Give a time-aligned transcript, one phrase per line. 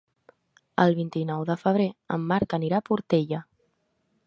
[0.85, 3.45] El vint-i-nou de febrer en Marc anirà a la Portella.